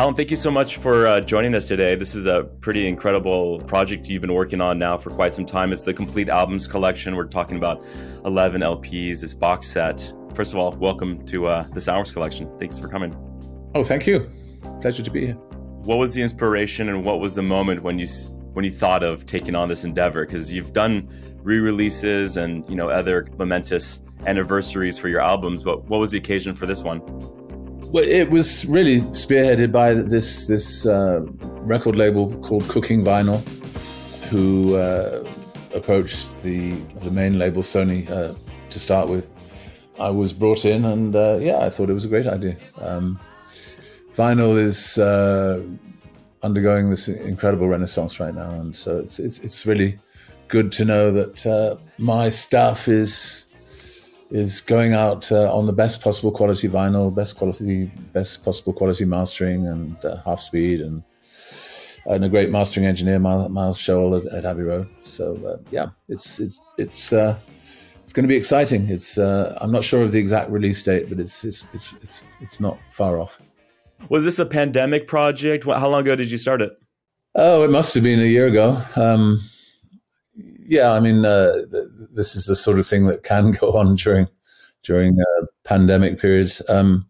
[0.00, 1.94] Alan, thank you so much for uh, joining us today.
[1.94, 5.74] This is a pretty incredible project you've been working on now for quite some time.
[5.74, 7.16] It's the complete albums collection.
[7.16, 7.84] We're talking about
[8.24, 10.10] 11 LPs, this box set.
[10.32, 12.50] First of all, welcome to uh, the Soundworks collection.
[12.58, 13.14] Thanks for coming.
[13.74, 14.26] Oh, thank you.
[14.80, 15.34] Pleasure to be here.
[15.34, 18.06] What was the inspiration and what was the moment when you
[18.54, 20.24] when you thought of taking on this endeavor?
[20.24, 21.10] Because you've done
[21.42, 26.54] re-releases and you know other momentous anniversaries for your albums, but what was the occasion
[26.54, 27.02] for this one?
[27.92, 33.40] Well, it was really spearheaded by this this uh, record label called Cooking Vinyl,
[34.28, 35.24] who uh,
[35.74, 36.70] approached the
[37.02, 38.32] the main label Sony uh,
[38.68, 39.28] to start with.
[39.98, 42.56] I was brought in, and uh, yeah, I thought it was a great idea.
[42.78, 43.18] Um,
[44.12, 45.60] vinyl is uh,
[46.44, 49.98] undergoing this incredible renaissance right now, and so it's it's, it's really
[50.46, 53.46] good to know that uh, my stuff is
[54.30, 59.04] is going out uh, on the best possible quality vinyl, best quality, best possible quality
[59.04, 61.02] mastering, and uh, half speed, and
[62.06, 64.88] and a great mastering engineer, Miles Showell at, at Abbey Road.
[65.02, 67.36] So uh, yeah, it's it's it's uh,
[68.02, 68.88] it's going to be exciting.
[68.88, 72.24] It's uh, I'm not sure of the exact release date, but it's it's it's it's,
[72.40, 73.42] it's not far off.
[74.08, 75.64] Was this a pandemic project?
[75.64, 76.72] How long ago did you start it?
[77.34, 78.80] Oh, it must have been a year ago.
[78.96, 79.40] Um,
[80.66, 81.52] yeah, I mean, uh,
[82.14, 84.28] this is the sort of thing that can go on during
[84.82, 86.62] during uh, pandemic periods.
[86.68, 87.06] Um,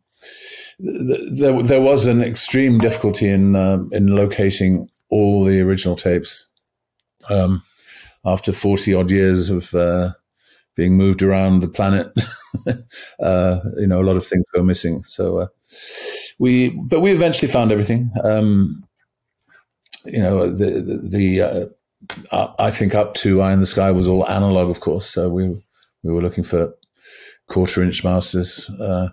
[0.81, 6.48] th- there, there was an extreme difficulty in uh, in locating all the original tapes.
[7.29, 7.62] Um,
[8.25, 10.12] after forty odd years of uh,
[10.75, 12.12] being moved around the planet,
[13.20, 15.05] uh, you know, a lot of things go missing.
[15.05, 15.48] So
[16.39, 18.11] we, but we eventually found everything.
[18.25, 18.85] Um,
[20.05, 20.97] you know, the the,
[21.41, 21.75] the
[22.33, 25.06] I think up to Eye in the Sky was all analog, of course.
[25.06, 25.48] So we
[26.03, 26.75] we were looking for
[27.48, 28.70] quarter inch masters.
[28.80, 29.08] Uh,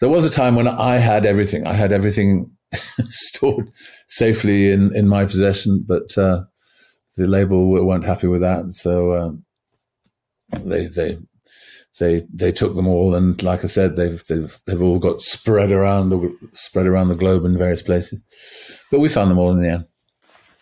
[0.00, 1.66] there was a time when I had everything.
[1.66, 2.50] I had everything
[3.08, 3.70] stored
[4.08, 6.44] safely in, in my possession, but uh,
[7.16, 8.72] the label weren't happy with that.
[8.72, 9.44] So um,
[10.64, 11.18] they they
[11.98, 15.72] they they took them all, and like I said, they've they've they've all got spread
[15.72, 18.20] around the spread around the globe in various places.
[18.90, 19.84] But we found them all in the end.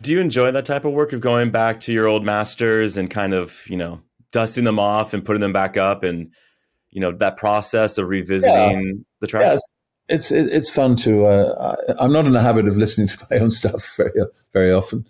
[0.02, 3.10] Do you enjoy that type of work of going back to your old masters and
[3.10, 4.00] kind of, you know,
[4.32, 6.32] dusting them off and putting them back up and,
[6.90, 9.02] you know, that process of revisiting yeah.
[9.20, 9.44] the tracks?
[10.08, 13.26] Yeah, it's, it's, it's fun to, uh, I'm not in the habit of listening to
[13.30, 14.12] my own stuff very,
[14.52, 15.06] very often.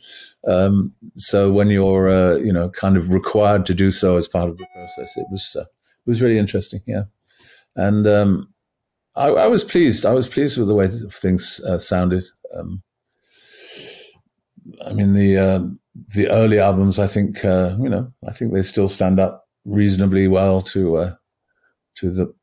[0.46, 4.48] Um, so when you're, uh, you know, kind of required to do so as part
[4.48, 6.80] of the process, it was, uh, it was really interesting.
[6.86, 7.04] Yeah.
[7.76, 8.52] And, um,
[9.16, 10.06] I, I, was pleased.
[10.06, 12.24] I was pleased with the way things uh, sounded.
[12.56, 12.82] Um,
[14.86, 15.60] I mean the uh,
[16.14, 16.98] the early albums.
[16.98, 18.12] I think uh, you know.
[18.26, 21.14] I think they still stand up reasonably well to uh,
[21.96, 22.34] to the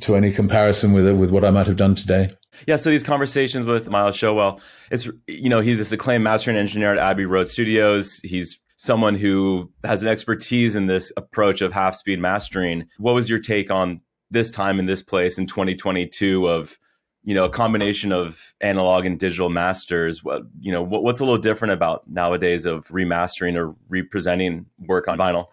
[0.00, 2.36] to any comparison with it with what I might have done today.
[2.66, 4.60] Yeah, so these conversations with Miles Showell,
[4.90, 8.20] it's you know he's this acclaimed mastering engineer at Abbey Road Studios.
[8.22, 12.86] He's someone who has an expertise in this approach of half speed mastering.
[12.98, 14.00] What was your take on
[14.30, 16.76] this time in this place in 2022 of
[17.24, 21.24] you know a combination of analog and digital masters what you know what, what's a
[21.24, 25.46] little different about nowadays of remastering or representing work on vinyl?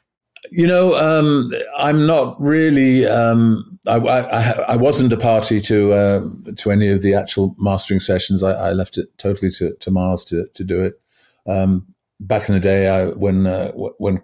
[0.52, 6.22] You know um, i'm not really um, I, I, I, wasn't a party to uh,
[6.58, 8.44] to any of the actual mastering sessions.
[8.44, 11.02] I, I left it totally to, to miles to, to do it.
[11.48, 11.88] Um,
[12.20, 14.22] back in the day I, when uh, when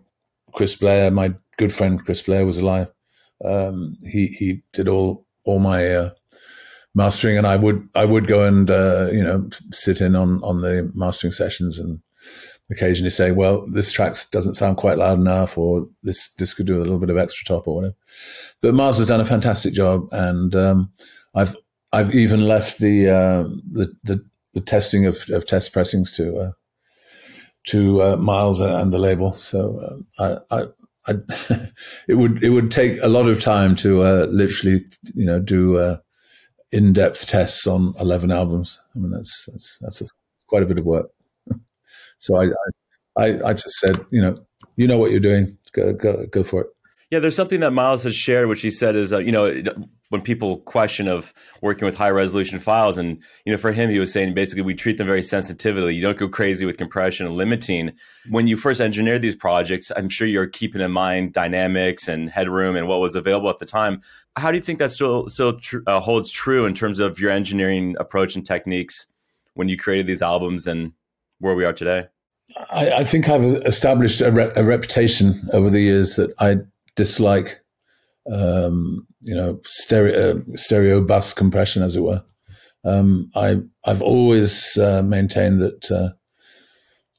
[0.53, 2.88] chris blair my good friend chris blair was alive
[3.44, 6.09] um, he he did all all my uh,
[6.97, 10.62] mastering, and I would I would go and uh, you know sit in on on
[10.62, 12.02] the mastering sessions and
[12.69, 16.78] occasionally say, well, this track doesn't sound quite loud enough, or this this could do
[16.78, 17.96] a little bit of extra top or whatever.
[18.62, 20.91] But Miles has done a fantastic job, and um,
[21.34, 21.56] I've
[21.94, 26.52] I've even left the uh, the, the, the testing of, of test pressings to uh,
[27.68, 29.33] to uh, Miles and the label.
[29.33, 30.66] So uh, I, I
[31.07, 31.13] I,
[32.07, 34.81] it would it would take a lot of time to uh, literally,
[35.13, 35.98] you know, do uh,
[36.72, 38.80] in-depth tests on 11 albums.
[38.96, 40.06] I mean, that's, that's, that's a,
[40.48, 41.10] quite a bit of work.
[42.19, 42.48] so I,
[43.18, 45.58] I, I just said, you know, you know what you're doing.
[45.74, 46.68] Go, go, go for it.
[47.09, 49.63] Yeah, there's something that Miles has shared, which he said is, uh, you know,
[50.09, 54.00] when people question of working with high resolution files, and you know, for him, he
[54.00, 55.95] was saying basically we treat them very sensitively.
[55.95, 57.94] You don't go crazy with compression and limiting.
[58.30, 62.75] When you first engineered these projects, I'm sure you're keeping in mind dynamics and headroom
[62.75, 64.01] and what was available at the time.
[64.38, 67.31] How do you think that still still tr- uh, holds true in terms of your
[67.31, 69.07] engineering approach and techniques
[69.54, 70.92] when you created these albums and
[71.39, 72.07] where we are today?
[72.69, 76.57] I, I think I've established a, re- a reputation over the years that I
[76.97, 77.61] dislike,
[78.29, 82.23] um, you know, stereo, uh, stereo bus compression, as it were.
[82.83, 86.09] Um, I I've always uh, maintained that uh,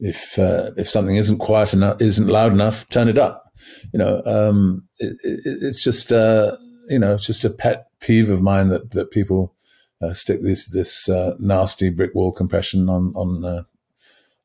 [0.00, 3.50] if uh, if something isn't quiet enough, isn't loud enough, turn it up.
[3.92, 6.56] You know, um, it, it, it's just uh,
[6.88, 9.54] you know, it's just a pet peeve of mine that that people
[10.02, 11.08] uh, stick this this
[11.38, 13.64] nasty brick wall compression on on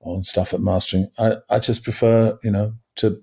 [0.02, 1.10] on stuff at mastering.
[1.18, 3.22] I I just prefer you know to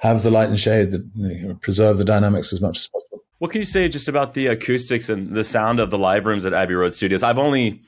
[0.00, 3.22] have the light and shade that you know, preserve the dynamics as much as possible.
[3.38, 6.44] What can you say just about the acoustics and the sound of the live rooms
[6.44, 7.22] at Abbey Road Studios?
[7.22, 7.82] I've only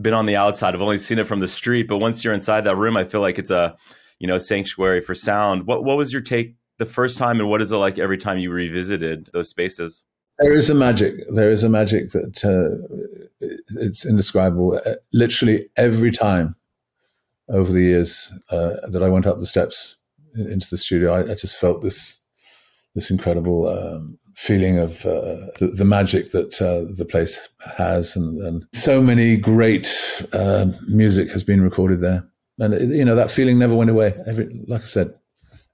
[0.00, 0.74] been on the outside.
[0.74, 3.20] I've only seen it from the street, but once you're inside that room, I feel
[3.20, 3.76] like it's a
[4.18, 5.66] you know sanctuary for sound.
[5.66, 8.38] What what was your take the first time, and what is it like every time
[8.38, 10.04] you revisited those spaces?
[10.38, 11.14] There is a magic.
[11.30, 13.46] There is a magic that uh,
[13.80, 14.80] it's indescribable.
[14.84, 16.54] Uh, literally every time
[17.48, 19.95] over the years uh, that I went up the steps
[20.36, 22.20] into the studio, I, I just felt this
[22.94, 27.38] this incredible um, feeling of uh, the, the, magic that uh, the place
[27.76, 29.86] has, and, and so many great
[30.32, 32.26] uh, music has been recorded there.
[32.58, 34.14] And you know that feeling never went away.
[34.26, 35.14] Every, like I said,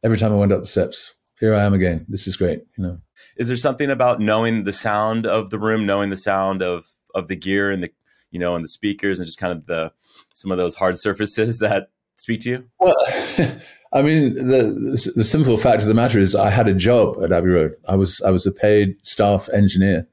[0.02, 2.04] every time I went up the steps, here I am again.
[2.08, 2.62] This is great.
[2.76, 2.98] You know,
[3.36, 7.28] is there something about knowing the sound of the room, knowing the sound of of
[7.28, 7.90] the gear and the
[8.32, 9.92] you know and the speakers and just kind of the
[10.34, 12.64] some of those hard surfaces that speak to you?
[12.78, 12.94] Well,
[13.92, 17.32] I mean, the the simple fact of the matter is, I had a job at
[17.32, 17.74] Abbey Road.
[17.88, 20.06] I was I was a paid staff engineer,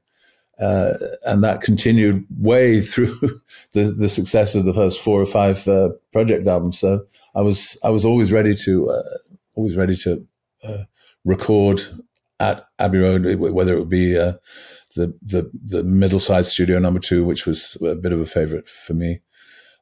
[0.60, 0.92] uh,
[1.24, 3.18] and that continued way through
[3.72, 6.78] the the success of the first four or five uh, project albums.
[6.78, 9.02] So I was I was always ready to uh,
[9.54, 10.26] always ready to
[10.62, 10.84] uh,
[11.24, 11.82] record
[12.38, 14.34] at Abbey Road, whether it would be uh,
[14.94, 18.68] the the the middle sized studio number two, which was a bit of a favorite
[18.68, 19.20] for me,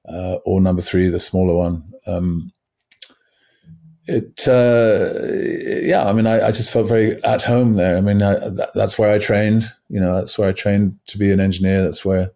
[0.08, 1.92] uh, or number three, the smaller one.
[2.06, 2.52] Um,
[4.06, 7.98] it, uh, yeah, I mean, I, I, just felt very at home there.
[7.98, 9.70] I mean, I, that, that's where I trained.
[9.90, 11.84] You know, that's where I trained to be an engineer.
[11.84, 12.30] That's where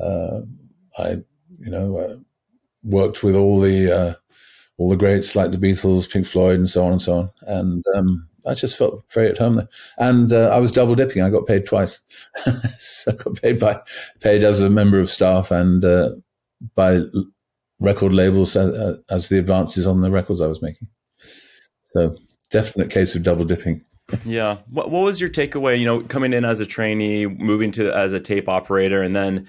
[0.00, 0.40] uh,
[0.98, 1.22] I,
[1.58, 2.16] you know, uh,
[2.82, 4.14] worked with all the uh,
[4.76, 7.30] all the greats like the Beatles, Pink Floyd, and so on and so on.
[7.46, 9.68] And um, I just felt very at home there.
[9.98, 11.22] And uh, I was double dipping.
[11.22, 12.00] I got paid twice.
[12.78, 13.80] so I got paid by
[14.20, 16.10] paid as a member of staff and uh,
[16.74, 17.00] by
[17.78, 20.88] record labels as, as, the advances on the records I was making.
[21.92, 22.16] So
[22.50, 23.84] definite case of double dipping.
[24.24, 24.58] yeah.
[24.68, 25.78] What, what was your takeaway?
[25.78, 29.46] You know, coming in as a trainee, moving to as a tape operator, and then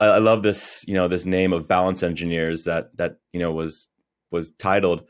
[0.00, 0.84] I, I love this.
[0.88, 3.88] You know, this name of balance engineers that that you know was
[4.30, 5.04] was titled.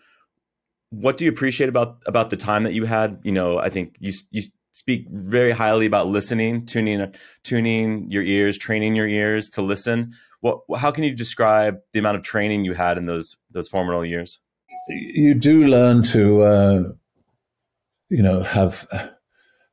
[0.90, 3.20] What do you appreciate about about the time that you had?
[3.22, 4.42] You know, I think you you
[4.72, 7.12] speak very highly about listening, tuning
[7.44, 12.16] tuning your ears, training your ears to listen what how can you describe the amount
[12.16, 14.38] of training you had in those those formative years?
[14.88, 16.82] You do learn to uh,
[18.08, 18.86] you know have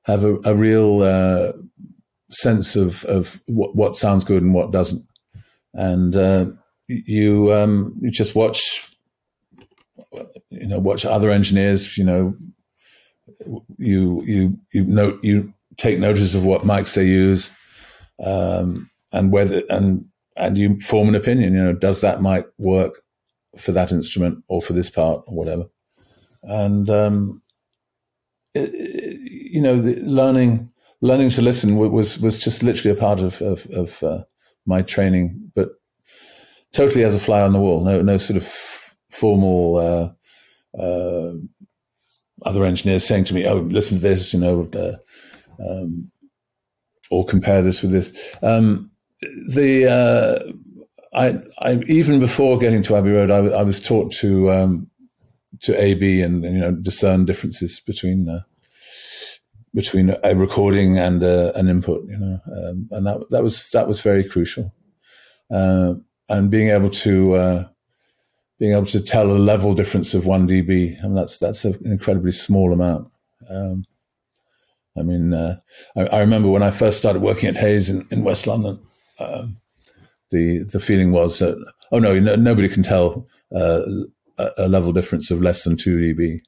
[0.03, 1.53] have a, a real uh,
[2.29, 5.05] sense of of what, what, sounds good and what doesn't,
[5.73, 6.45] and uh,
[6.87, 8.91] you um, you just watch
[10.49, 12.35] you know watch other engineers you know
[13.77, 17.51] you you you note you take notice of what mics they use
[18.23, 21.53] um, and whether and and you form an opinion.
[21.53, 23.01] You know, does that mic work
[23.57, 25.65] for that instrument or for this part or whatever?
[26.43, 27.41] And um,
[28.53, 30.71] it, it, you know, learning
[31.01, 34.23] learning to listen was was just literally a part of of, of uh,
[34.65, 35.69] my training, but
[36.73, 37.83] totally as a fly on the wall.
[37.83, 39.77] No no sort of f- formal.
[39.77, 40.11] Uh,
[40.79, 41.33] uh,
[42.45, 44.97] other engineers saying to me, "Oh, listen to this," you know, uh,
[45.63, 46.11] um,
[47.09, 48.35] or compare this with this.
[48.43, 48.91] Um,
[49.21, 50.51] the uh,
[51.15, 54.89] I, I, even before getting to Abbey Road, I, was taught to um,
[55.61, 58.41] to AB and, and, you know discern differences between uh,
[59.73, 62.05] between a recording and uh, an input.
[62.09, 64.73] You know, um, and that that was that was very crucial.
[65.49, 65.95] Uh,
[66.27, 67.67] and being able to uh,
[68.59, 71.79] being able to tell a level difference of one dB, I mean that's that's an
[71.85, 73.09] incredibly small amount.
[73.49, 73.85] Um,
[74.97, 75.59] I mean, uh,
[75.95, 78.79] I, I, remember when I first started working at Hayes in, in West London
[79.19, 79.57] um,
[80.31, 81.55] the the feeling was that
[81.91, 83.81] oh no, no nobody can tell uh,
[84.37, 86.39] a, a, level difference of less than two dB.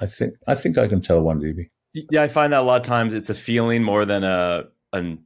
[0.00, 1.68] I think I think I can tell one dB.
[1.92, 5.24] Yeah, I find that a lot of times it's a feeling more than a an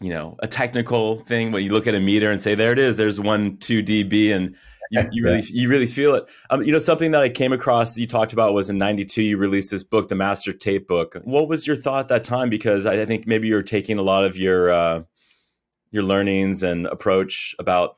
[0.00, 1.52] you know a technical thing.
[1.52, 4.32] When you look at a meter and say there it is, there's one two dB,
[4.32, 4.54] and
[4.90, 6.24] you, you really you really feel it.
[6.50, 9.36] Um, you know something that I came across you talked about was in '92 you
[9.36, 11.16] released this book, the Master Tape Book.
[11.24, 12.50] What was your thought at that time?
[12.50, 15.02] Because I, I think maybe you were taking a lot of your uh,
[15.94, 17.96] your learnings and approach about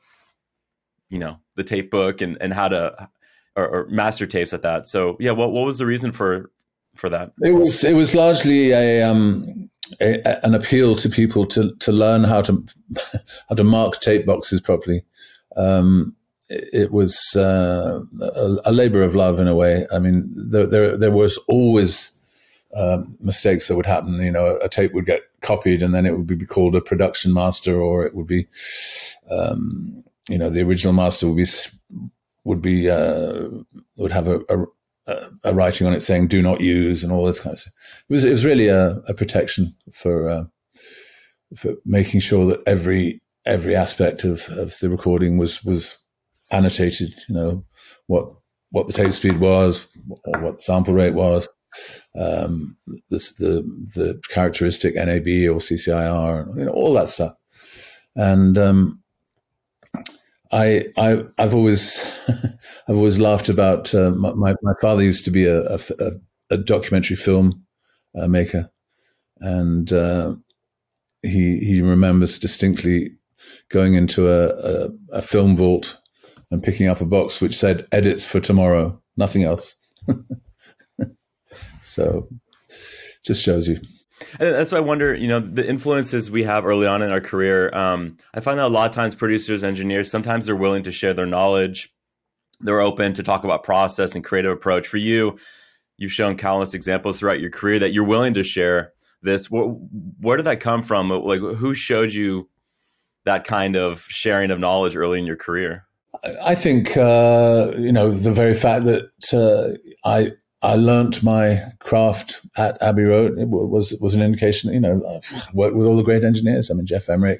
[1.09, 3.09] you know the tape book and and how to
[3.55, 6.51] or, or master tapes at that so yeah what, what was the reason for
[6.95, 11.75] for that it was it was largely a um a, an appeal to people to
[11.75, 12.63] to learn how to
[13.49, 15.03] how to mark tape boxes properly.
[15.55, 16.15] Um,
[16.49, 19.85] it, it, was uh, a, a, labor of love in a way.
[19.91, 22.11] I mean, there there, there was always
[22.75, 24.21] um, mistakes that would happen.
[24.21, 27.33] You know, a tape would get copied, and then it would be called a production
[27.33, 28.47] master, or it would be,
[29.29, 31.45] um, you know, the original master would be
[32.43, 33.49] would be uh,
[33.97, 37.39] would have a, a, a, writing on it saying "do not use" and all this
[37.39, 37.73] kind of stuff.
[38.09, 40.43] It was it was really a, a protection for uh,
[41.55, 45.97] for making sure that every every aspect of, of the recording was was
[46.51, 47.13] annotated.
[47.27, 47.65] You know
[48.07, 48.31] what
[48.71, 49.87] what the tape speed was,
[50.25, 51.47] or what sample rate was,
[52.19, 52.77] um,
[53.09, 57.35] the, the the characteristic NAB or CCIR, you know all that stuff,
[58.15, 59.01] and um,
[60.51, 62.01] I, I have always
[62.87, 65.79] I've always laughed about uh, my my father used to be a, a,
[66.49, 67.65] a documentary film
[68.17, 68.69] uh, maker,
[69.39, 70.35] and uh,
[71.21, 73.11] he he remembers distinctly
[73.69, 75.99] going into a, a, a film vault
[76.49, 79.75] and picking up a box which said "edits for tomorrow," nothing else.
[81.87, 82.27] so,
[83.23, 83.79] just shows you.
[84.39, 87.21] And that's why I wonder, you know, the influences we have early on in our
[87.21, 87.69] career.
[87.73, 91.13] Um, I find that a lot of times producers, engineers, sometimes they're willing to share
[91.13, 91.93] their knowledge.
[92.59, 94.87] They're open to talk about process and creative approach.
[94.87, 95.37] For you,
[95.97, 99.51] you've shown countless examples throughout your career that you're willing to share this.
[99.51, 101.09] Where, where did that come from?
[101.09, 102.49] Like, who showed you
[103.25, 105.85] that kind of sharing of knowledge early in your career?
[106.43, 109.77] I think uh, you know the very fact that uh,
[110.07, 113.37] I I learnt my craft at Abbey Road.
[113.37, 114.73] It was was an indication.
[114.73, 115.21] You know, I
[115.53, 116.71] worked with all the great engineers.
[116.71, 117.39] I mean, Geoff Emerick,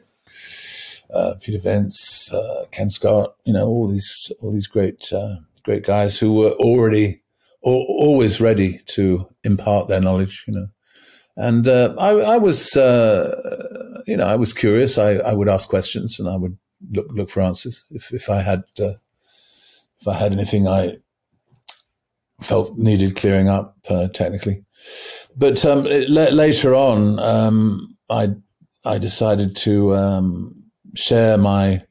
[1.13, 3.35] uh, Peter Vince, uh, Ken Scott.
[3.43, 7.21] You know, all these all these great uh, great guys who were already
[7.61, 10.43] always ready to impart their knowledge.
[10.47, 10.67] You know,
[11.35, 14.97] and uh, I, I, was uh, you know I was curious.
[14.97, 16.57] I, I would ask questions and I would
[16.91, 18.93] look look for answers if if I had uh,
[19.99, 20.97] if I had anything I
[22.41, 24.63] felt needed clearing up uh, technically.
[25.35, 28.29] But um, it, later on, um, I
[28.85, 30.63] I decided to um,
[30.95, 31.83] share my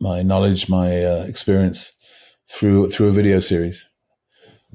[0.00, 1.92] my knowledge, my uh, experience
[2.48, 3.86] through through a video series,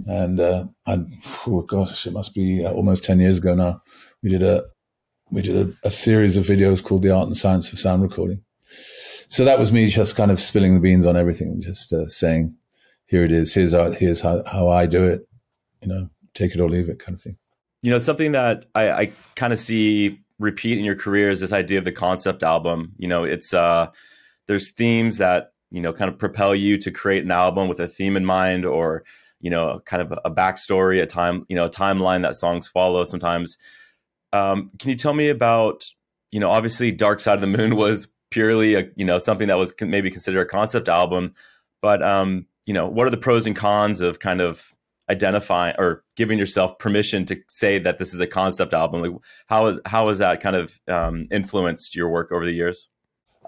[0.06, 1.00] and uh, I
[1.48, 3.82] oh gosh, it must be uh, almost ten years ago now.
[4.22, 4.64] We did a
[5.32, 8.44] we did a, a series of videos called "The Art and Science of Sound Recording."
[9.30, 12.54] So that was me just kind of spilling the beans on everything, just uh, saying
[13.12, 13.54] here it is.
[13.54, 15.28] Here's how, here's how, how I do it.
[15.82, 17.38] You know, take it or leave it, kind of thing.
[17.82, 21.52] You know, something that I, I kind of see repeat in your career is this
[21.52, 22.94] idea of the concept album.
[22.98, 23.88] You know, it's uh,
[24.48, 27.88] there's themes that you know kind of propel you to create an album with a
[27.88, 29.04] theme in mind, or
[29.42, 33.04] you know, kind of a backstory, a time, you know, a timeline that songs follow.
[33.04, 33.58] Sometimes,
[34.32, 35.84] um, can you tell me about
[36.32, 39.58] you know, obviously, Dark Side of the Moon was purely a you know something that
[39.58, 41.34] was maybe considered a concept album,
[41.82, 44.74] but um, you know, what are the pros and cons of kind of
[45.10, 49.02] identifying or giving yourself permission to say that this is a concept album?
[49.02, 49.12] Like,
[49.48, 52.88] how is how has that kind of um, influenced your work over the years?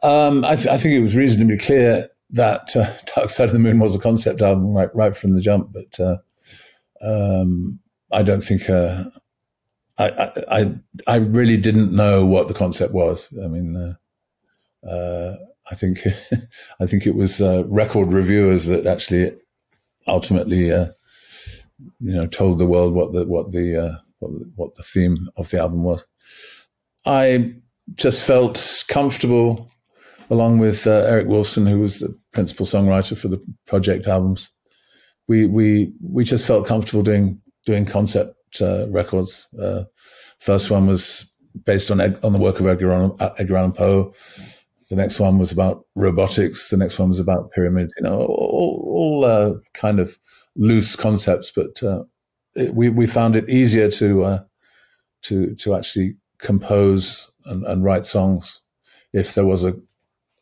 [0.03, 3.59] Um, I, th- I, think it was reasonably clear that uh, Dark Side of the
[3.59, 6.17] Moon was a concept album right right from the jump, but uh,
[7.01, 7.79] um,
[8.11, 8.69] I don't think.
[8.69, 9.05] Uh,
[9.97, 10.73] I, I
[11.07, 13.33] I really didn't know what the concept was.
[13.41, 13.77] I mean,
[14.83, 15.37] uh, uh,
[15.71, 15.99] I think
[16.79, 19.31] I think it was uh, record reviewers that actually
[20.07, 20.87] ultimately uh,
[21.99, 25.49] you know told the world what the what the, uh, what what the theme of
[25.49, 26.05] the album was.
[27.05, 27.53] I
[27.95, 29.69] just felt comfortable
[30.29, 34.51] along with uh, Eric Woolfson, who was the principal songwriter for the project albums.
[35.27, 39.47] We we we just felt comfortable doing doing concept uh, records.
[39.59, 39.83] Uh,
[40.39, 41.31] first one was
[41.65, 44.13] based on on the work of Edgar Allan, Edgar Allan Poe.
[44.93, 46.69] The next one was about robotics.
[46.69, 47.91] The next one was about pyramids.
[47.97, 50.19] You know, all, all uh, kind of
[50.55, 52.03] loose concepts, but uh,
[52.53, 54.43] it, we we found it easier to uh,
[55.23, 58.61] to to actually compose and, and, write songs
[59.13, 59.73] if there was a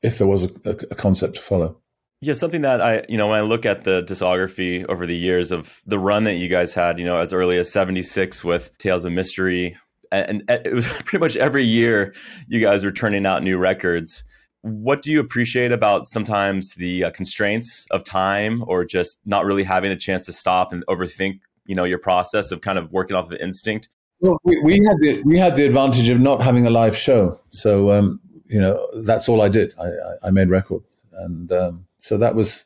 [0.01, 1.79] if there was a, a, concept to follow.
[2.19, 5.53] Yeah, something that I, you know, when I look at the discography over the years
[5.53, 9.05] of the run that you guys had, you know, as early as 76 with Tales
[9.05, 9.77] of Mystery,
[10.11, 12.13] and, and it was pretty much every year
[12.49, 14.25] you guys were turning out new records
[14.61, 19.63] what do you appreciate about sometimes the uh, constraints of time or just not really
[19.63, 23.15] having a chance to stop and overthink you know your process of kind of working
[23.15, 23.89] off of instinct?
[24.19, 27.39] Well we, we had the we had the advantage of not having a live show.
[27.49, 29.73] So um, you know that's all i did.
[29.79, 30.85] I, I, I made records.
[31.13, 32.65] And um, so that was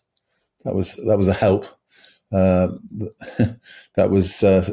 [0.63, 1.65] that was that was a help.
[2.33, 2.69] Uh,
[3.95, 4.67] that was uh,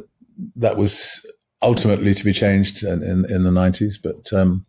[0.57, 1.25] that was
[1.61, 3.99] ultimately to be changed in in, in the nineties.
[3.99, 4.67] But um,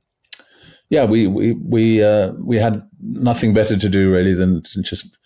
[0.93, 5.17] yeah, we we we uh, we had nothing better to do really than to just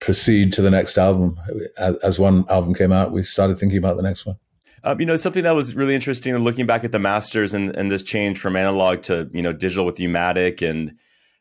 [0.00, 1.38] proceed to the next album.
[1.76, 4.36] As, one album came out, we started thinking about the next one.
[4.82, 7.90] Um, you know, something that was really interesting looking back at the masters and, and
[7.90, 10.96] this change from analog to you know digital with U-matic and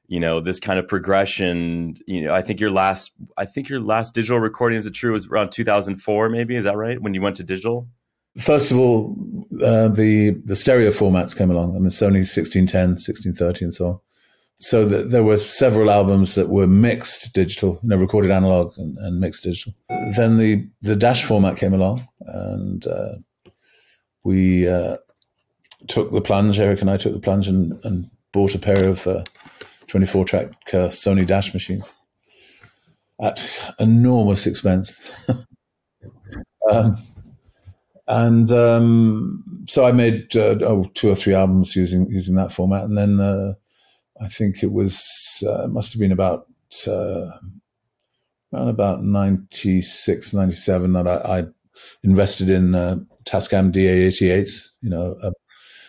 [0.08, 1.96] you know this kind of progression.
[2.05, 5.13] You know, I think your last I think your last digital recording is it true
[5.13, 7.88] was around 2004 maybe is that right when you went to digital?
[8.40, 9.16] First of all,
[9.63, 11.75] uh, the the stereo formats came along.
[11.75, 14.00] I mean, Sony 1610, 1630, and so on.
[14.60, 18.98] So the, there were several albums that were mixed digital, you know, recorded analog and,
[18.98, 19.74] and mixed digital.
[20.16, 23.16] Then the the dash format came along, and uh,
[24.24, 24.98] we uh,
[25.88, 26.60] took the plunge.
[26.60, 29.24] Eric and I took the plunge and, and bought a pair of uh,
[29.88, 31.92] 24 track uh, Sony Dash machines
[33.22, 33.48] at
[33.80, 34.98] enormous expense.
[36.72, 36.98] um,
[38.07, 42.83] and um, so I made uh, oh, two or three albums using using that format,
[42.83, 43.53] and then uh,
[44.22, 46.48] I think it was uh, must have been about
[46.88, 47.31] uh,
[48.53, 51.43] around about 96, 97 that I, I
[52.03, 55.31] invested in uh, Tascam DA88s, you know, uh,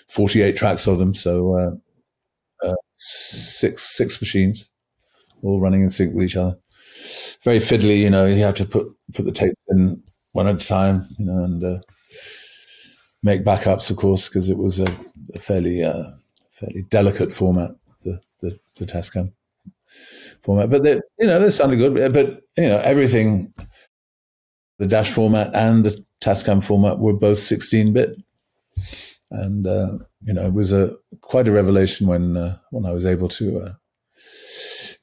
[0.09, 1.15] 48 tracks of them.
[1.15, 1.71] So uh,
[2.97, 4.71] six six machines,
[5.43, 6.57] all running in sync with each other.
[7.43, 8.27] Very fiddly, you know.
[8.27, 10.03] You have to put put the tapes in
[10.33, 11.79] one at a time, you know, and uh,
[13.25, 14.87] make backups, of course, because it was a,
[15.35, 16.11] a fairly uh,
[16.53, 17.73] fairly delicate format,
[18.05, 19.33] the the, the Tascam
[20.43, 20.71] format.
[20.71, 22.13] But they, you know, they sounded good.
[22.13, 23.53] But you know, everything,
[24.79, 28.17] the Dash format and the Tascam format were both 16 bit.
[29.31, 33.05] And, uh, you know, it was a quite a revelation when, uh, when I was
[33.05, 33.73] able to, uh,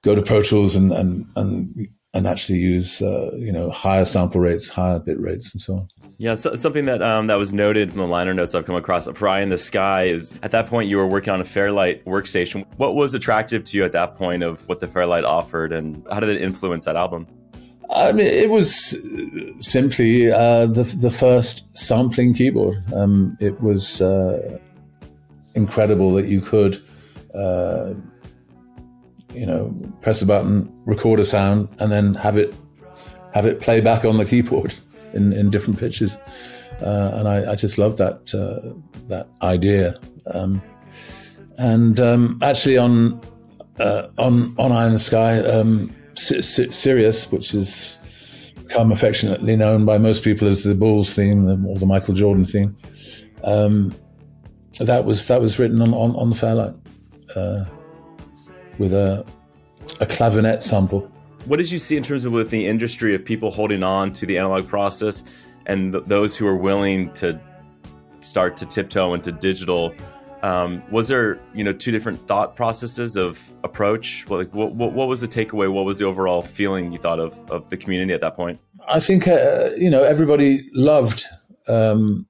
[0.03, 4.41] go to Pro Tools and, and, and, and actually use, uh, you know, higher sample
[4.41, 5.87] rates, higher bit rates and so on.
[6.21, 9.07] Yeah, so, something that um, that was noted from the liner notes I've come across,
[9.07, 12.63] Eye in the Sky, is at that point you were working on a Fairlight workstation.
[12.77, 16.19] What was attractive to you at that point of what the Fairlight offered, and how
[16.19, 17.25] did it influence that album?
[17.89, 18.95] I mean, it was
[19.61, 22.83] simply uh, the the first sampling keyboard.
[22.93, 24.59] Um, it was uh,
[25.55, 26.79] incredible that you could,
[27.33, 27.95] uh,
[29.33, 32.55] you know, press a button, record a sound, and then have it
[33.33, 34.75] have it play back on the keyboard
[35.13, 36.15] in, in different pitches.
[36.81, 38.73] Uh, and I, I, just love that uh,
[39.07, 39.99] that idea.
[40.25, 40.61] Um,
[41.57, 43.21] and um, actually, on
[43.79, 45.39] uh, on on Eye in the Sky.
[45.39, 47.99] Um, Sirius, which has
[48.67, 52.77] become affectionately known by most people as the Bulls theme or the Michael Jordan theme.
[53.43, 53.93] Um,
[54.79, 56.73] that was that was written on on, on the Fairlight
[57.35, 57.65] uh,
[58.77, 59.25] with a
[59.99, 61.11] a clavinet sample.
[61.45, 64.27] What did you see in terms of with the industry of people holding on to
[64.27, 65.23] the analog process
[65.65, 67.39] and th- those who are willing to
[68.19, 69.93] start to tiptoe into digital?
[70.43, 74.25] Um, was there, you know, two different thought processes of approach?
[74.29, 75.71] Like, what, what, what, was the takeaway?
[75.71, 78.59] What was the overall feeling you thought of of the community at that point?
[78.87, 81.25] I think uh, you know everybody loved
[81.67, 82.27] um,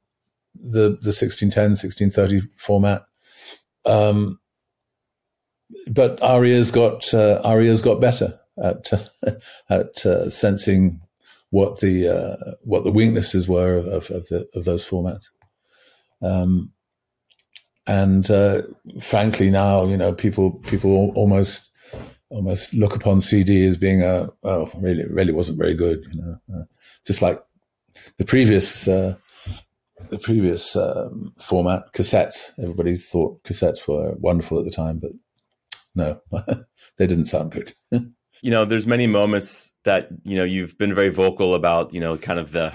[0.55, 3.03] the the 1610 1630 format,
[3.85, 4.39] um,
[5.89, 8.91] but our ears got uh, our ears got better at
[9.69, 11.01] at uh, sensing
[11.49, 15.29] what the uh, what the weaknesses were of, of, the, of those formats.
[16.21, 16.71] Um,
[17.87, 18.63] and uh,
[19.01, 21.71] frankly, now you know people people almost
[22.29, 26.05] almost look upon CD as being a oh really really wasn't very good.
[26.11, 26.63] You know, uh,
[27.05, 27.43] just like
[28.17, 29.15] the previous uh,
[30.09, 32.51] the previous um, format cassettes.
[32.61, 35.11] Everybody thought cassettes were wonderful at the time, but
[35.95, 36.21] no,
[36.97, 37.73] they didn't sound good.
[38.41, 41.93] you know, there's many moments that you know you've been very vocal about.
[41.93, 42.73] You know, kind of the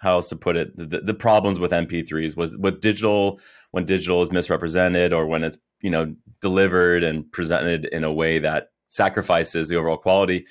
[0.00, 4.20] how else to put it the, the problems with mp3s was with digital when digital
[4.20, 9.70] is misrepresented or when it's you know delivered and presented in a way that sacrifices
[9.70, 10.44] the overall quality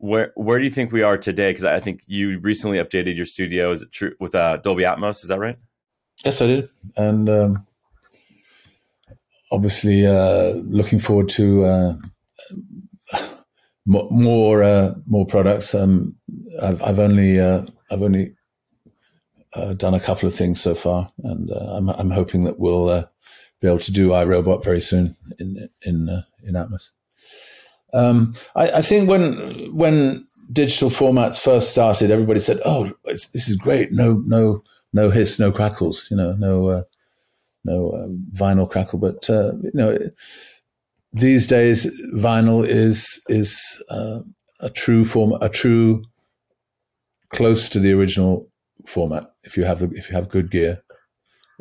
[0.00, 1.50] where where do you think we are today?
[1.50, 3.70] Because i think you recently updated your studio.
[3.70, 5.22] Is it true with uh, dolby atmos?
[5.22, 5.58] Is that right?
[6.24, 6.68] Yes i did.
[6.96, 7.66] And um,
[9.52, 11.96] obviously uh, looking forward to uh,
[13.90, 16.14] more uh, more products um,
[16.62, 18.34] I've, I've only uh, I've only
[19.52, 22.88] uh, done a couple of things so far, and uh, I'm, I'm hoping that we'll
[22.88, 23.06] uh,
[23.60, 26.92] be able to do I Robot very soon in in uh, in Atmos.
[27.92, 33.56] Um, I, I, think when when digital formats first started, everybody said, "Oh, this is
[33.56, 33.90] great!
[33.90, 36.06] No, no, no hiss, no crackles.
[36.10, 36.84] You know, no,
[37.64, 39.98] no vinyl crackle." But you know,
[41.12, 46.04] these days, vinyl is is a true form, a true
[47.30, 48.48] close to the original
[48.86, 50.82] format if you have the if you have good gear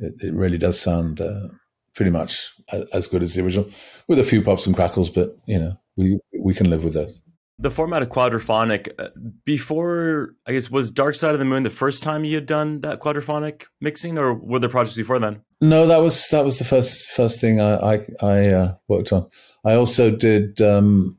[0.01, 1.49] it, it really does sound uh,
[1.95, 2.53] pretty much
[2.93, 3.69] as good as the original,
[4.07, 5.09] with a few pops and crackles.
[5.09, 7.13] But you know, we we can live with that.
[7.57, 9.09] The format of quadraphonic uh,
[9.43, 12.79] before, I guess, was Dark Side of the Moon the first time you had done
[12.81, 15.41] that quadraphonic mixing, or were there projects before then?
[15.61, 19.27] No, that was that was the first first thing I I, I uh, worked on.
[19.65, 21.17] I also did um,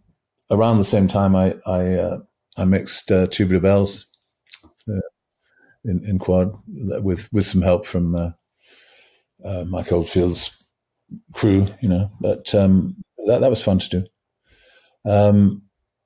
[0.50, 1.36] around the same time.
[1.36, 2.18] I I uh,
[2.56, 4.06] I mixed uh, Tubular Bells
[4.88, 5.00] uh,
[5.84, 8.30] in in quad with with some help from uh,
[9.44, 10.56] uh, Mike Oldfield's
[11.32, 12.10] crew, you know.
[12.20, 14.06] But um, that that was fun to do.
[15.10, 15.62] Um,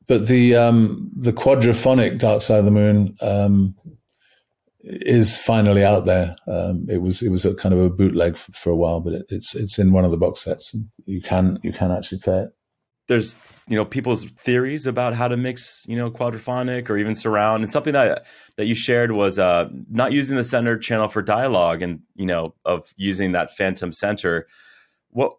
[0.08, 3.76] but the um, the quadraphonic Dark Side of the Moon um,
[4.84, 6.36] is finally out there.
[6.46, 9.14] Um, it was it was a kind of a bootleg for, for a while, but
[9.14, 10.74] it, it's it's in one of the box sets,
[11.06, 12.48] you can you can actually play it.
[13.08, 17.62] There's you know people's theories about how to mix you know quadraphonic or even surround,
[17.62, 21.82] and something that that you shared was uh, not using the center channel for dialogue,
[21.82, 24.46] and you know of using that phantom center.
[25.08, 25.32] What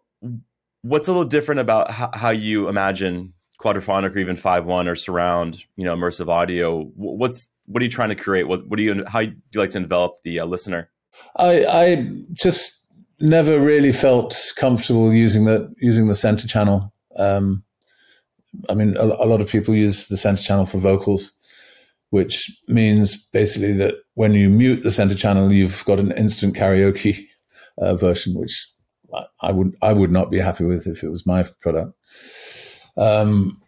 [0.82, 3.32] what's a little different about how you imagine
[3.66, 7.90] quadraphonic or even five one or surround you know immersive audio what's what are you
[7.90, 8.48] trying to create?
[8.48, 10.90] What what do you how do you like to develop the uh, listener?
[11.36, 12.86] I i just
[13.20, 16.92] never really felt comfortable using the using the center channel.
[17.16, 17.62] Um,
[18.68, 21.32] i mean a, a, lot of people use the center channel for vocals
[22.10, 27.26] which means basically that when you mute the center channel you've got an instant karaoke
[27.78, 28.66] uh, version which
[29.40, 31.92] I would I would not be happy with if it was my product
[32.96, 33.60] um,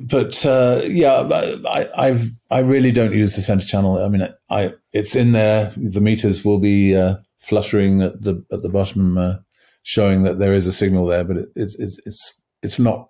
[0.00, 1.22] but uh, yeah,
[1.66, 4.02] I, I've I really don't use the center channel.
[4.02, 5.72] I mean, I it's in there.
[5.76, 9.36] The meters will be uh, fluttering at the at the bottom, uh,
[9.82, 13.08] showing that there is a signal there, but it, it's it's it's it's not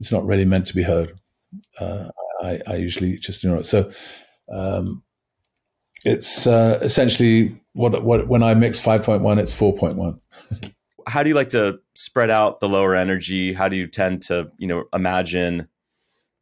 [0.00, 1.18] it's not really meant to be heard.
[1.80, 2.08] Uh,
[2.42, 3.66] I, I usually just ignore it.
[3.66, 3.90] So
[4.52, 5.02] um,
[6.04, 10.20] it's uh, essentially what what when I mix five point one, it's four point one.
[11.06, 13.52] how do you like to spread out the lower energy?
[13.52, 15.68] How do you tend to, you know, imagine,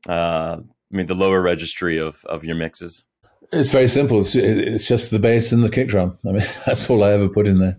[0.08, 3.04] uh, I mean, the lower registry of, of your mixes?
[3.52, 4.20] It's very simple.
[4.20, 6.18] It's, it's just the bass and the kick drum.
[6.26, 7.78] I mean, that's all I ever put in there.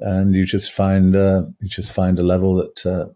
[0.00, 3.06] And you just find, uh, you just find a level that, uh,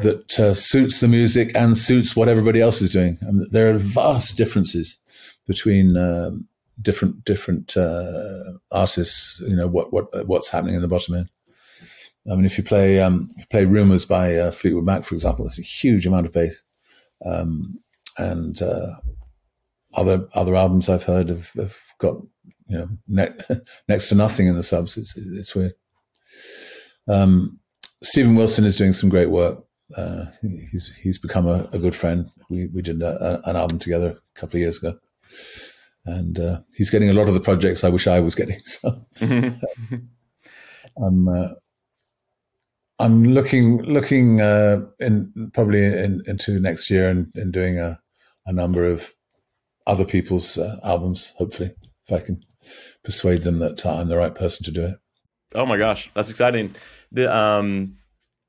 [0.00, 3.18] that uh, suits the music and suits what everybody else is doing.
[3.22, 4.98] I mean, there are vast differences
[5.46, 6.48] between um,
[6.80, 9.40] different different uh, artists.
[9.40, 11.30] You know what what what's happening in the bottom end.
[12.30, 15.14] I mean, if you play um, if you play "Rumors" by uh, Fleetwood Mac, for
[15.14, 16.64] example, there's a huge amount of bass,
[17.24, 17.78] um,
[18.18, 18.96] and uh,
[19.94, 22.16] other other albums I've heard have, have got
[22.68, 23.34] you know ne-
[23.88, 24.96] next to nothing in the subs.
[24.96, 25.74] It's, it's weird.
[27.08, 27.60] Um,
[28.02, 29.64] Steven Wilson is doing some great work.
[29.96, 30.26] Uh,
[30.72, 32.28] he's he's become a, a, good friend.
[32.50, 34.98] We we did a, a, an album together a couple of years ago,
[36.04, 38.60] and uh, he's getting a lot of the projects I wish I was getting.
[38.64, 38.92] So.
[40.98, 41.48] I'm uh,
[42.98, 48.00] I'm looking looking uh, in probably in, into next year and, and doing a,
[48.46, 49.12] a number of
[49.86, 51.34] other people's uh, albums.
[51.36, 51.74] Hopefully,
[52.06, 52.42] if I can
[53.04, 54.96] persuade them that I'm the right person to do it.
[55.54, 56.74] Oh my gosh, that's exciting!
[57.12, 57.96] The um,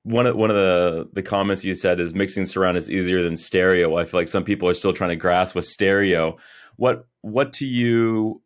[0.04, 3.36] one of one of the the comments you said is mixing surround is easier than
[3.36, 3.98] stereo.
[3.98, 6.38] I feel like some people are still trying to grasp with stereo.
[6.78, 8.42] What what to you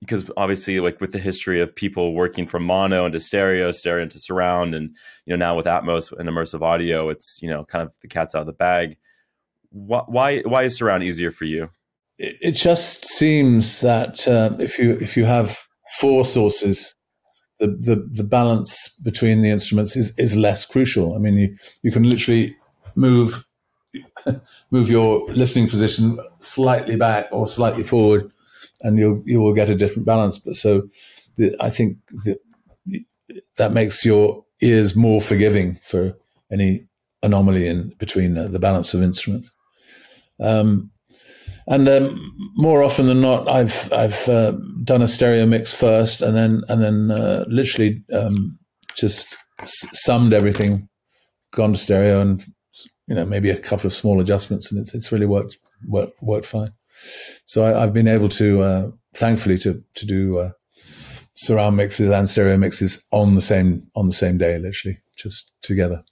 [0.00, 4.18] because obviously like with the history of people working from mono into stereo stereo into
[4.18, 7.92] surround and you know now with atmos and immersive audio it's you know kind of
[8.00, 8.96] the cat's out of the bag.
[9.70, 11.70] Why why is surround easier for you?
[12.18, 15.58] It just seems that uh, if you if you have
[16.00, 16.94] four sources
[17.60, 21.14] the, the the balance between the instruments is is less crucial.
[21.14, 22.56] I mean you you can literally
[22.96, 23.44] move
[24.70, 28.32] move your listening position slightly back or slightly forward
[28.82, 30.38] and you'll you will get a different balance.
[30.38, 30.88] But so
[31.36, 32.38] the, I think the,
[33.56, 36.14] that makes your ears more forgiving for
[36.52, 36.86] any
[37.22, 39.50] anomaly in between uh, the balance of instruments.
[40.38, 40.90] Um,
[41.66, 46.36] and um, more often than not, I've I've uh, done a stereo mix first, and
[46.36, 48.58] then and then uh, literally um,
[48.96, 50.88] just summed everything,
[51.52, 52.42] gone to stereo, and
[53.06, 56.46] you know maybe a couple of small adjustments, and it's it's really worked worked worked
[56.46, 56.72] fine.
[57.46, 60.50] So I, have been able to, uh, thankfully, to to do uh,
[61.34, 66.04] surround mixes and stereo mixes on the same on the same day, literally, just together.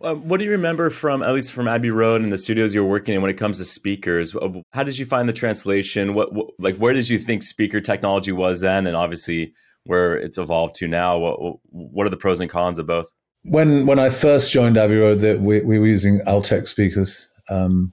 [0.00, 2.82] Well, what do you remember from at least from Abbey Road and the studios you
[2.82, 4.34] were working in when it comes to speakers?
[4.72, 6.14] How did you find the translation?
[6.14, 9.52] What, what like where did you think speaker technology was then, and obviously
[9.84, 11.18] where it's evolved to now?
[11.18, 13.06] What what are the pros and cons of both?
[13.42, 17.92] When when I first joined Abbey Road, that we, we, were using Altec speakers, um,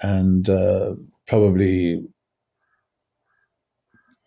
[0.00, 0.94] and uh,
[1.30, 2.02] probably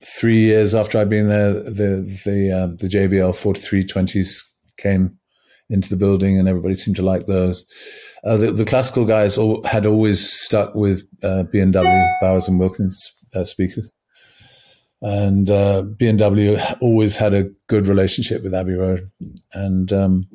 [0.02, 4.42] three years after I'd been there, the the uh, the JBL 4320s
[4.78, 5.20] came
[5.70, 7.66] into the building, and everybody seemed to like those.
[8.24, 12.98] Uh, the, the, classical guys all, had always stuck with uh, B&W, Bowers and Wilkins
[13.36, 13.92] uh, speakers,
[15.02, 19.10] and uh, B&W always had a good relationship with Abbey Road.
[19.54, 20.28] And um,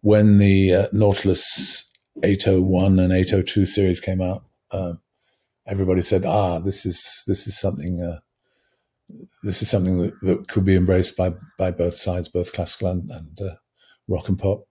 [0.00, 1.84] when the uh, Nautilus
[2.22, 4.44] 801 and 802 series came out,
[5.66, 8.00] everybody said, "Ah, this is this is something."
[9.44, 13.08] this is something that, that, could be embraced by by both sides, both classical and,
[13.08, 13.40] and
[14.08, 14.64] rock and pop.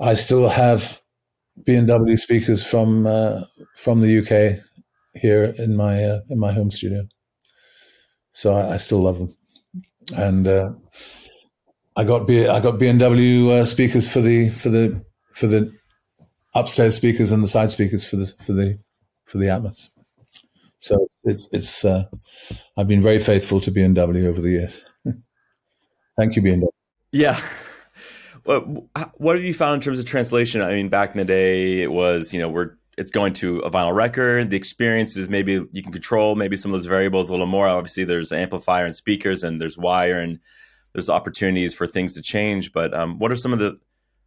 [0.00, 1.00] I still have
[1.64, 3.44] B&W speakers from uh,
[3.76, 4.62] from the UK
[5.14, 7.06] here in my uh, in my home studio,
[8.30, 9.36] so I, I still love them.
[10.16, 10.70] And uh,
[11.96, 15.02] I got B I got B&W uh, speakers for the for the
[15.32, 15.72] for the
[16.54, 18.78] upstairs speakers and the side speakers for the for the
[19.24, 19.88] for the Atmos.
[20.86, 22.04] So it's it's uh,
[22.76, 24.84] I've been very faithful to B&W over the years.
[26.16, 26.68] Thank you, B&W.
[27.10, 27.40] Yeah.
[28.44, 28.62] What,
[29.14, 30.62] what have you found in terms of translation?
[30.62, 33.70] I mean, back in the day, it was you know we're it's going to a
[33.70, 34.50] vinyl record.
[34.50, 37.66] The experience is maybe you can control maybe some of those variables a little more.
[37.66, 40.38] Obviously, there's amplifier and speakers, and there's wire, and
[40.92, 42.72] there's opportunities for things to change.
[42.72, 43.76] But um, what are some of the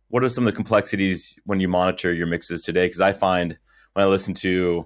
[0.09, 2.87] what are some of the complexities when you monitor your mixes today?
[2.87, 3.57] Because I find
[3.93, 4.85] when I listen to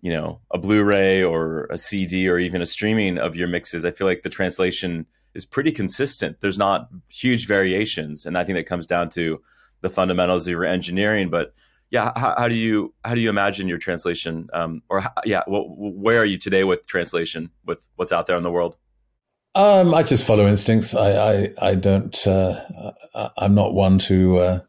[0.00, 3.90] you know a Blu-ray or a CD or even a streaming of your mixes, I
[3.90, 6.40] feel like the translation is pretty consistent.
[6.40, 9.40] There's not huge variations, and I think that comes down to
[9.80, 11.30] the fundamentals of your engineering.
[11.30, 11.52] But
[11.90, 14.48] yeah, how, how do you how do you imagine your translation?
[14.52, 18.42] Um, or how, yeah, where are you today with translation with what's out there in
[18.42, 18.76] the world?
[19.54, 20.94] Um, I just follow instincts.
[20.94, 22.26] I I, I don't.
[22.26, 22.92] Uh,
[23.36, 24.60] I'm not one to uh,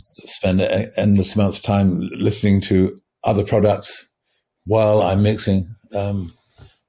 [0.00, 0.60] spend
[0.96, 4.06] endless amounts of time listening to other products
[4.66, 5.74] while I'm mixing.
[5.94, 6.32] Um,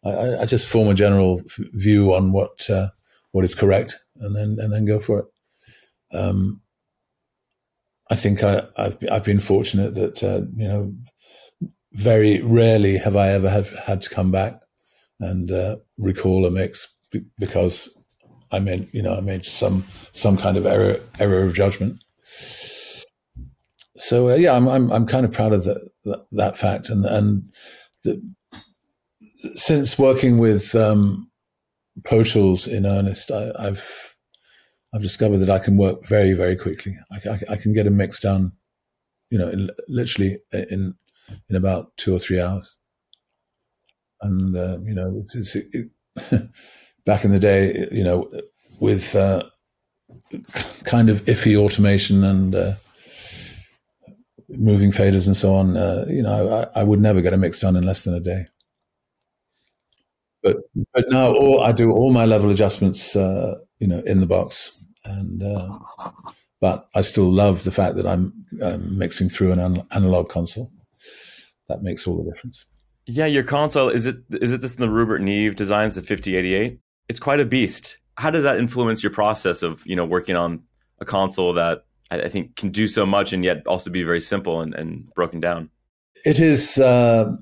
[0.04, 1.42] I, I, just form a general
[1.74, 2.90] view on what uh,
[3.32, 5.26] what is correct, and then and then go for it.
[6.18, 6.62] Um,
[8.10, 10.94] I think I, have I've been fortunate that uh, you know
[11.94, 14.62] very rarely have I ever have had to come back
[15.20, 16.88] and uh, recall a mix
[17.40, 17.98] because
[18.52, 22.04] I made you know I made some some kind of error error of judgment.
[23.98, 25.90] So uh, yeah, I'm, I'm I'm kind of proud of the,
[26.32, 27.52] that fact, and and
[28.04, 28.22] the,
[29.56, 31.32] since working with um,
[32.04, 33.84] Pro Tools in earnest, I, have
[34.94, 36.98] I've discovered that I can work very very quickly.
[37.12, 38.54] I, I, I can get a mix done,
[39.30, 40.96] you know, in, literally in
[41.50, 42.76] in about two or three hours.
[44.22, 46.50] And uh, you know, it's, it's it,
[47.06, 48.30] back in the day, you know,
[48.80, 49.44] with uh,
[50.84, 52.74] kind of iffy automation and uh,
[54.50, 57.60] moving faders and so on, uh, you know, I, I would never get a mix
[57.60, 58.46] done in less than a day.
[60.44, 60.58] But
[60.94, 64.86] but now all, I do all my level adjustments, uh, you know, in the box,
[65.04, 65.80] and uh,
[66.62, 70.72] but I still love the fact that I'm um, mixing through an an- analog console.
[71.68, 72.66] That makes all the difference.
[73.08, 76.80] Yeah, your console is it is it this in the Rupert Neve designs the 5088?
[77.10, 77.98] It's quite a beast.
[78.16, 80.64] How does that influence your process of you know working on
[81.00, 84.62] a console that I, think can do so much and yet also be very simple
[84.62, 85.70] and, and broken down?
[86.26, 86.78] It is.
[86.78, 87.34] Uh,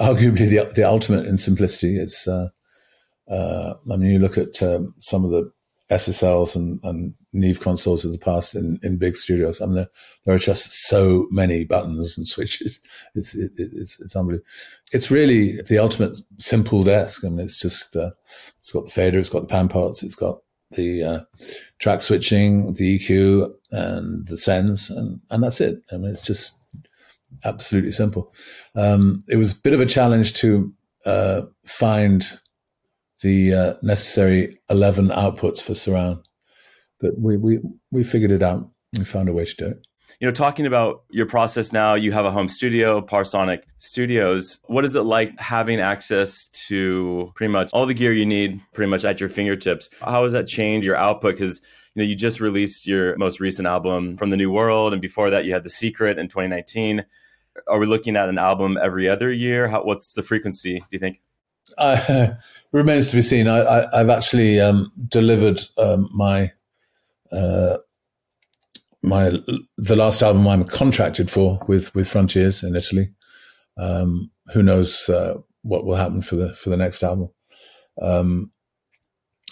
[0.00, 1.96] arguably the the ultimate in simplicity.
[1.96, 2.48] It's uh,
[3.30, 5.50] uh, I mean, you look at um, some of the
[5.90, 9.60] SSLs and, and Neve consoles of the past in, in big studios.
[9.60, 9.88] I mean, there,
[10.24, 12.80] there are just so many buttons and switches.
[13.14, 14.46] It's it, it's it's unbelievable.
[14.92, 17.24] It's really the ultimate simple desk.
[17.24, 18.10] I mean, it's just uh,
[18.58, 20.38] it's got the fader, it's got the pan pots, it's got
[20.72, 21.20] the uh,
[21.78, 25.82] track switching, the EQ, and the sends, and and that's it.
[25.92, 26.56] I mean, it's just
[27.44, 28.32] absolutely simple.
[28.74, 30.72] Um, it was a bit of a challenge to
[31.06, 32.38] uh, find
[33.22, 36.20] the uh, necessary 11 outputs for surround,
[37.00, 37.58] but we, we,
[37.90, 38.68] we figured it out.
[38.98, 39.86] We found a way to do it.
[40.20, 44.60] You know, talking about your process now, you have a home studio, Parsonic Studios.
[44.66, 48.90] What is it like having access to pretty much all the gear you need pretty
[48.90, 49.88] much at your fingertips?
[50.02, 51.36] How has that changed your output?
[51.36, 51.62] Because
[51.94, 55.30] you know, you just released your most recent album from the New World, and before
[55.30, 57.04] that, you had The Secret in 2019
[57.66, 59.68] are we looking at an album every other year?
[59.68, 60.78] How, what's the frequency?
[60.78, 61.20] Do you think?
[61.78, 62.34] Uh,
[62.72, 63.48] remains to be seen.
[63.48, 66.52] I, have actually um, delivered um, my
[67.32, 67.78] uh,
[69.02, 69.30] my
[69.76, 73.10] the last album I'm contracted for with with Frontiers in Italy.
[73.78, 77.30] Um, who knows uh, what will happen for the for the next album?
[78.00, 78.50] Um,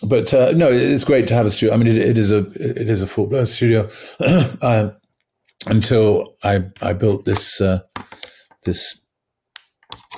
[0.07, 1.75] but uh, no, it's great to have a studio.
[1.75, 3.89] I mean, it, it is a it is a full blown studio.
[5.67, 7.81] until I I built this uh,
[8.65, 9.05] this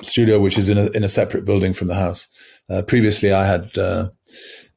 [0.03, 2.27] studio, which is in a in a separate building from the house.
[2.69, 4.11] Uh, previously, I had uh,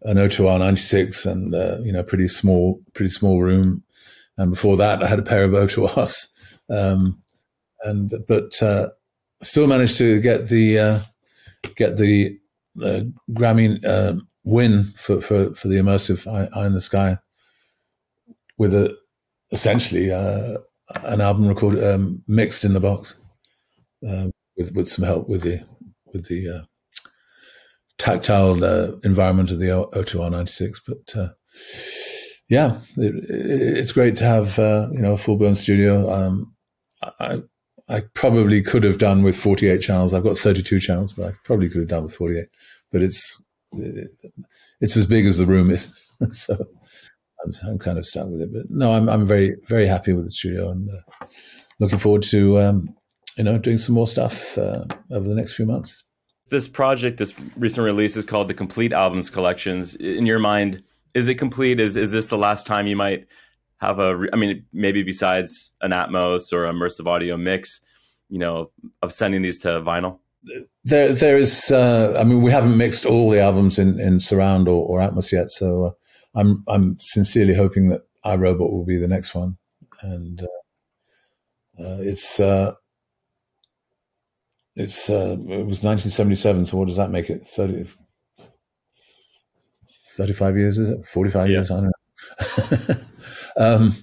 [0.04, 3.84] an O2R 96 and uh, you know pretty small pretty small room,
[4.38, 6.28] and before that, I had a pair of O2Rs.
[6.70, 7.22] Um,
[7.84, 8.88] and but uh,
[9.42, 11.00] still managed to get the uh,
[11.76, 12.40] get the
[13.32, 17.18] Grammy win for, for for the immersive Eye, in the Sky
[18.58, 18.96] with a
[19.52, 20.10] essentially
[21.04, 23.16] an album recorded um, mixed in the box
[24.08, 25.66] um, with with some help with the
[26.14, 26.62] with the uh,
[27.98, 30.82] tactile uh, environment of the O2R96.
[30.86, 31.30] But uh,
[32.50, 36.12] yeah, it, it, it's great to have uh, you know a full blown studio.
[36.12, 36.54] Um,
[37.20, 37.42] I
[37.90, 40.14] I probably could have done with 48 channels.
[40.14, 42.46] I've got 32 channels, but I probably could have done with 48.
[42.92, 43.42] But it's
[44.80, 46.00] it's as big as the room is,
[46.32, 46.56] so
[47.44, 48.54] I'm, I'm, kind of stuck with it.
[48.54, 51.26] But no, I'm I'm very very happy with the studio and uh,
[51.80, 52.96] looking forward to um,
[53.38, 56.04] you know doing some more stuff uh, over the next few months.
[56.50, 59.96] This project, this recent release, is called the Complete Albums Collections.
[59.96, 61.80] In your mind, is it complete?
[61.80, 63.28] Is is this the last time you might
[63.78, 64.28] have a?
[64.34, 67.82] I mean, maybe besides an Atmos or immersive audio mix,
[68.30, 68.72] you know,
[69.02, 70.20] of sending these to vinyl
[70.84, 74.68] there there is uh, I mean we haven't mixed all the albums in, in surround
[74.68, 75.92] or, or Atmos yet so uh,
[76.36, 79.58] I'm I'm sincerely hoping that I Robot will be the next one,
[80.02, 82.74] and uh, uh, it's uh,
[84.76, 86.66] it's uh, it was 1977.
[86.66, 87.46] So what does that make it?
[87.46, 87.86] 30,
[90.16, 91.06] 35 years is it?
[91.06, 91.54] 45 yeah.
[91.54, 91.72] years?
[91.72, 92.96] I don't know.
[93.58, 93.96] um,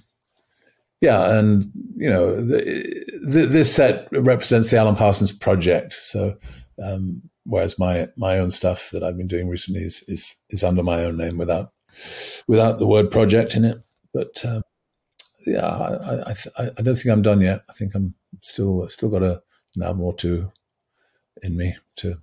[1.01, 5.93] yeah, and you know the, the, this set represents the Alan Parsons project.
[5.93, 6.37] So
[6.81, 10.83] um, whereas my my own stuff that I've been doing recently is is, is under
[10.83, 11.73] my own name without
[12.47, 13.81] without the word project in it.
[14.13, 14.61] But um,
[15.47, 17.63] yeah, I, I, I, don't think I'm done yet.
[17.69, 19.41] I think I'm still still got a,
[19.75, 20.51] an album or two
[21.41, 22.17] in me to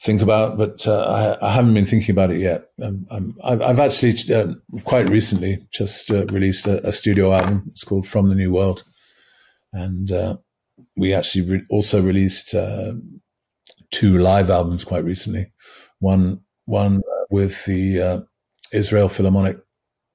[0.00, 2.68] think about, but uh, I, I, haven't been thinking about it yet.
[2.80, 7.64] Um, i have actually uh, quite recently just uh, released a, a, studio album.
[7.70, 8.84] It's called From the New World,
[9.72, 10.36] and uh,
[10.96, 12.92] we actually re- also released uh,
[13.90, 15.52] two live albums quite recently.
[15.98, 18.20] One one with the uh,
[18.72, 19.58] Israel Philharmonic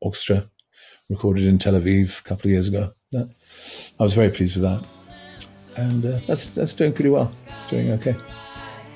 [0.02, 0.50] Orchestra,
[1.10, 2.93] recorded in Tel Aviv a couple of years ago.
[3.12, 3.30] That,
[4.00, 4.86] I was very pleased with that,
[5.76, 7.30] and uh, that's that's doing pretty well.
[7.50, 8.15] It's doing okay.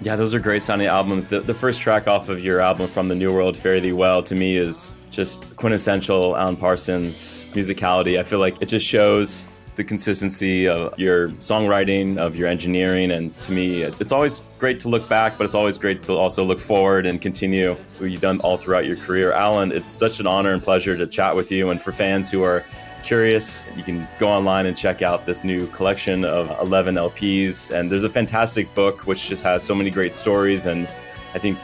[0.02, 1.28] Yeah, those are great sounding albums.
[1.28, 4.22] The, the first track off of your album, From the New World, Fare Thee Well,
[4.24, 8.20] to me is just quintessential Alan Parsons musicality.
[8.20, 13.12] I feel like it just shows the consistency of your songwriting, of your engineering.
[13.12, 16.14] And to me, it's, it's, always great to look back, but it's always great to
[16.14, 19.32] also look forward and continue what you've done all throughout your career.
[19.32, 21.70] Alan, it's such an honor and pleasure to chat with you.
[21.70, 22.64] And for fans who are
[23.08, 27.72] curious, you can go online and check out this new collection of 11 LPs.
[27.72, 30.66] And there's a fantastic book which just has so many great stories.
[30.66, 30.90] And
[31.34, 31.58] I think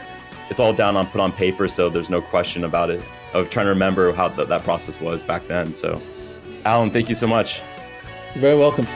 [0.48, 3.02] it's all down on put on paper, so there's no question about it.
[3.34, 5.74] Of trying to remember how th- that process was back then.
[5.74, 6.00] So,
[6.64, 7.60] Alan, thank you so much.
[8.34, 8.86] You're very welcome.